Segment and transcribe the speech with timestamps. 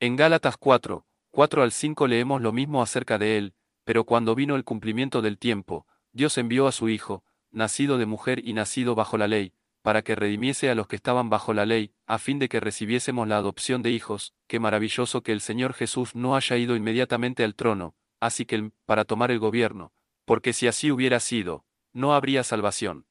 [0.00, 4.54] En Gálatas 4, 4 al 5 leemos lo mismo acerca de él, pero cuando vino
[4.54, 9.18] el cumplimiento del tiempo, Dios envió a su Hijo, nacido de mujer y nacido bajo
[9.18, 12.48] la ley, para que redimiese a los que estaban bajo la ley, a fin de
[12.48, 16.76] que recibiésemos la adopción de hijos, qué maravilloso que el Señor Jesús no haya ido
[16.76, 19.92] inmediatamente al trono, así que para tomar el gobierno,
[20.24, 23.08] porque si así hubiera sido, no habría salvación.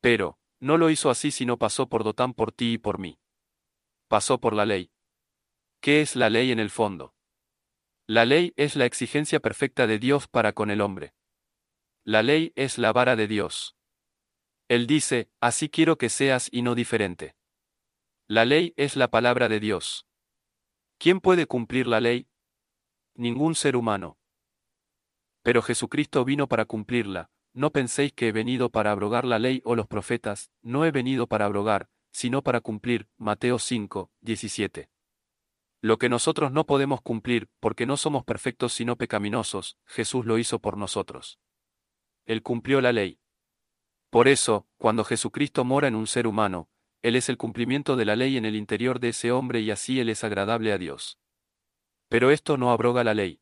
[0.00, 3.18] Pero, no lo hizo así sino pasó por Dotán por ti y por mí.
[4.08, 4.90] Pasó por la ley.
[5.80, 7.14] ¿Qué es la ley en el fondo?
[8.06, 11.14] La ley es la exigencia perfecta de Dios para con el hombre.
[12.04, 13.76] La ley es la vara de Dios.
[14.68, 17.34] Él dice, así quiero que seas y no diferente.
[18.28, 20.06] La ley es la palabra de Dios.
[20.98, 22.28] ¿Quién puede cumplir la ley?
[23.14, 24.18] Ningún ser humano.
[25.42, 29.74] Pero Jesucristo vino para cumplirla, no penséis que he venido para abrogar la ley o
[29.74, 33.08] los profetas, no he venido para abrogar, sino para cumplir.
[33.16, 34.90] Mateo 5, 17.
[35.82, 40.58] Lo que nosotros no podemos cumplir, porque no somos perfectos sino pecaminosos, Jesús lo hizo
[40.58, 41.38] por nosotros.
[42.26, 43.18] Él cumplió la ley.
[44.10, 46.68] Por eso, cuando Jesucristo mora en un ser humano,
[47.00, 50.00] Él es el cumplimiento de la ley en el interior de ese hombre y así
[50.00, 51.18] Él es agradable a Dios.
[52.08, 53.40] Pero esto no abroga la ley.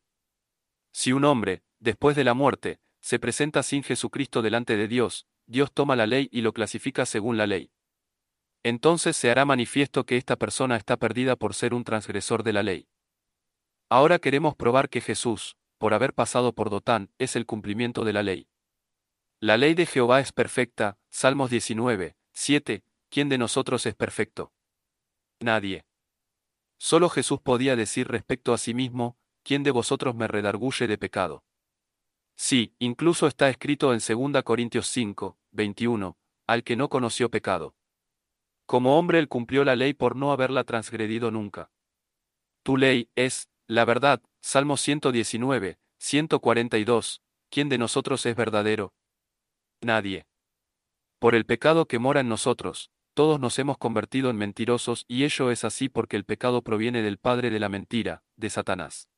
[0.91, 5.73] Si un hombre, después de la muerte, se presenta sin Jesucristo delante de Dios, Dios
[5.73, 7.71] toma la ley y lo clasifica según la ley.
[8.63, 12.63] Entonces se hará manifiesto que esta persona está perdida por ser un transgresor de la
[12.63, 12.87] ley.
[13.89, 18.23] Ahora queremos probar que Jesús, por haber pasado por Dotán, es el cumplimiento de la
[18.23, 18.47] ley.
[19.39, 24.51] La ley de Jehová es perfecta, Salmos 19, 7, ¿quién de nosotros es perfecto?
[25.39, 25.85] Nadie.
[26.77, 31.43] Solo Jesús podía decir respecto a sí mismo, ¿quién de vosotros me redarguye de pecado?
[32.35, 37.75] Sí, incluso está escrito en 2 Corintios 5, 21, al que no conoció pecado.
[38.69, 41.71] Como hombre él cumplió la ley por no haberla transgredido nunca.
[42.61, 48.93] Tu ley es, la verdad, Salmo 119, 142, ¿quién de nosotros es verdadero?
[49.81, 50.27] Nadie.
[51.17, 55.49] Por el pecado que mora en nosotros, todos nos hemos convertido en mentirosos y ello
[55.49, 59.09] es así porque el pecado proviene del padre de la mentira, de Satanás.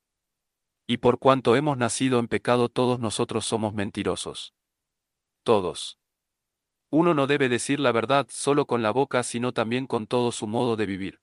[0.88, 4.54] Y por cuanto hemos nacido en pecado todos nosotros somos mentirosos.
[5.44, 6.01] Todos.
[6.94, 10.46] Uno no debe decir la verdad solo con la boca sino también con todo su
[10.46, 11.22] modo de vivir.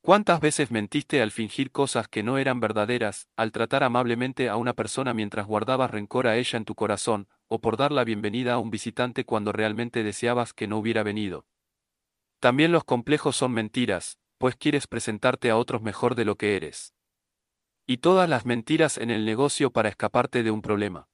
[0.00, 4.72] ¿Cuántas veces mentiste al fingir cosas que no eran verdaderas, al tratar amablemente a una
[4.74, 8.58] persona mientras guardabas rencor a ella en tu corazón, o por dar la bienvenida a
[8.58, 11.46] un visitante cuando realmente deseabas que no hubiera venido?
[12.40, 16.92] También los complejos son mentiras, pues quieres presentarte a otros mejor de lo que eres.
[17.86, 21.11] Y todas las mentiras en el negocio para escaparte de un problema.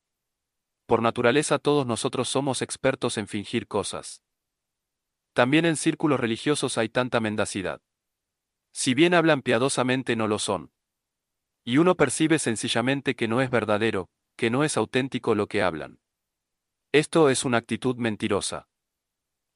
[0.88, 4.22] Por naturaleza todos nosotros somos expertos en fingir cosas.
[5.34, 7.82] También en círculos religiosos hay tanta mendacidad.
[8.72, 10.72] Si bien hablan piadosamente no lo son.
[11.62, 16.00] Y uno percibe sencillamente que no es verdadero, que no es auténtico lo que hablan.
[16.90, 18.66] Esto es una actitud mentirosa.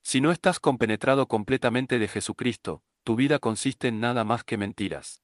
[0.02, 5.21] Si no estás compenetrado completamente de Jesucristo, tu vida consiste en nada más que mentiras.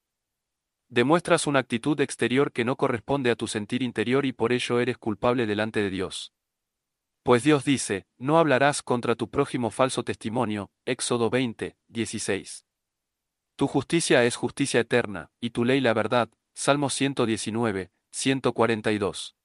[0.90, 4.96] Demuestras una actitud exterior que no corresponde a tu sentir interior y por ello eres
[4.96, 6.32] culpable delante de Dios.
[7.22, 12.64] Pues Dios dice, no hablarás contra tu prójimo falso testimonio, Éxodo 20, 16.
[13.56, 19.36] Tu justicia es justicia eterna, y tu ley la verdad, Salmo 119, 142.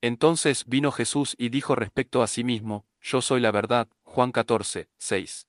[0.00, 4.88] Entonces vino Jesús y dijo respecto a sí mismo, Yo soy la verdad, Juan 14,
[4.96, 5.48] 6.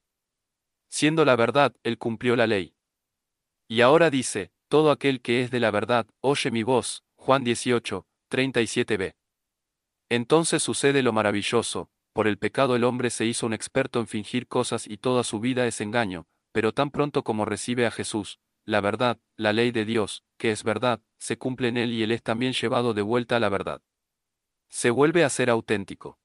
[0.89, 2.73] Siendo la verdad, él cumplió la ley.
[3.67, 8.07] Y ahora dice, todo aquel que es de la verdad, oye mi voz, Juan 18,
[8.29, 9.15] 37b.
[10.07, 14.47] Entonces sucede lo maravilloso, por el pecado el hombre se hizo un experto en fingir
[14.47, 18.79] cosas y toda su vida es engaño, pero tan pronto como recibe a Jesús, la
[18.79, 22.23] verdad, la ley de Dios, que es verdad, se cumple en él y él es
[22.23, 23.81] también llevado de vuelta a la verdad.
[24.69, 26.17] Se vuelve a ser auténtico.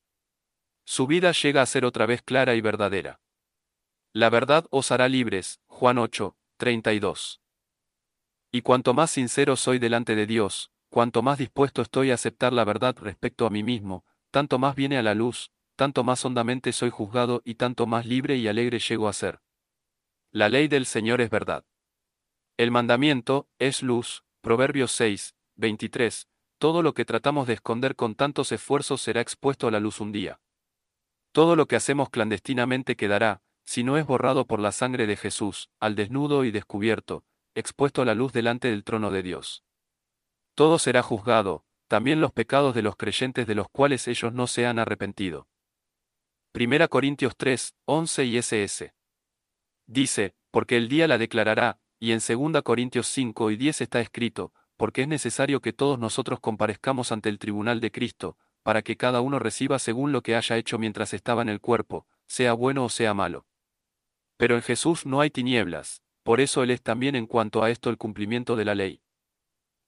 [0.84, 3.20] Su vida llega a ser otra vez clara y verdadera.
[4.12, 7.40] La verdad os hará libres, Juan 8, 32.
[8.56, 12.64] Y cuanto más sincero soy delante de Dios, cuanto más dispuesto estoy a aceptar la
[12.64, 16.88] verdad respecto a mí mismo, tanto más viene a la luz, tanto más hondamente soy
[16.88, 19.42] juzgado y tanto más libre y alegre llego a ser.
[20.30, 21.66] La ley del Señor es verdad.
[22.56, 26.26] El mandamiento es luz, Proverbios 6, 23,
[26.56, 30.12] todo lo que tratamos de esconder con tantos esfuerzos será expuesto a la luz un
[30.12, 30.40] día.
[31.32, 35.68] Todo lo que hacemos clandestinamente quedará, si no es borrado por la sangre de Jesús,
[35.78, 37.26] al desnudo y descubierto,
[37.56, 39.64] expuesto a la luz delante del trono de Dios.
[40.54, 44.66] Todo será juzgado, también los pecados de los creyentes de los cuales ellos no se
[44.66, 45.48] han arrepentido.
[46.54, 48.92] 1 Corintios 3, 11 y ss.
[49.86, 54.52] Dice, porque el día la declarará, y en 2 Corintios 5 y 10 está escrito,
[54.76, 59.22] porque es necesario que todos nosotros comparezcamos ante el tribunal de Cristo, para que cada
[59.22, 62.88] uno reciba según lo que haya hecho mientras estaba en el cuerpo, sea bueno o
[62.90, 63.46] sea malo.
[64.36, 67.88] Pero en Jesús no hay tinieblas, por eso Él es también en cuanto a esto
[67.88, 69.00] el cumplimiento de la ley.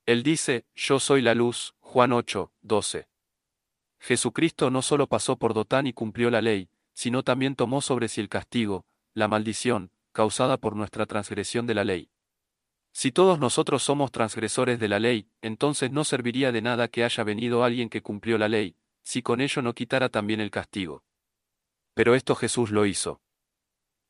[0.06, 3.08] Él dice, Yo soy la luz, Juan 8, 12.
[3.98, 8.20] Jesucristo no solo pasó por Dotán y cumplió la ley, sino también tomó sobre sí
[8.20, 12.08] el castigo, la maldición, causada por nuestra transgresión de la ley.
[12.92, 17.24] Si todos nosotros somos transgresores de la ley, entonces no serviría de nada que haya
[17.24, 21.02] venido alguien que cumplió la ley, si con ello no quitara también el castigo.
[21.94, 23.20] Pero esto Jesús lo hizo.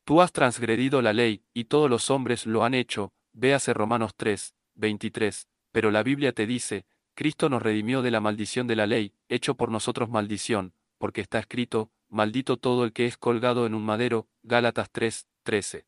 [0.09, 4.55] Tú has transgredido la ley, y todos los hombres lo han hecho, véase Romanos 3,
[4.73, 9.13] 23, pero la Biblia te dice, Cristo nos redimió de la maldición de la ley,
[9.27, 13.85] hecho por nosotros maldición, porque está escrito, maldito todo el que es colgado en un
[13.85, 15.85] madero, Gálatas 3, 13.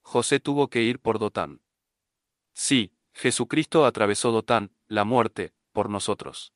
[0.00, 1.60] José tuvo que ir por Dotán.
[2.54, 6.54] Sí, Jesucristo atravesó Dotán, la muerte, por nosotros.